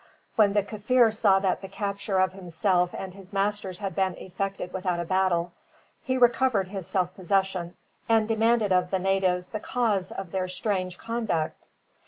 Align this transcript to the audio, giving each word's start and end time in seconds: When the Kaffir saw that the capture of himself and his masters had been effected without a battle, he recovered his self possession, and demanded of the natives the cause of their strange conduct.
When 0.35 0.53
the 0.53 0.63
Kaffir 0.63 1.13
saw 1.13 1.37
that 1.41 1.61
the 1.61 1.67
capture 1.67 2.17
of 2.17 2.33
himself 2.33 2.89
and 2.97 3.13
his 3.13 3.31
masters 3.31 3.77
had 3.77 3.93
been 3.93 4.15
effected 4.15 4.73
without 4.73 4.99
a 4.99 5.05
battle, 5.05 5.51
he 6.01 6.17
recovered 6.17 6.69
his 6.69 6.87
self 6.87 7.13
possession, 7.15 7.75
and 8.09 8.27
demanded 8.27 8.71
of 8.71 8.89
the 8.89 8.97
natives 8.97 9.49
the 9.49 9.59
cause 9.59 10.11
of 10.11 10.31
their 10.31 10.47
strange 10.47 10.97
conduct. 10.97 11.67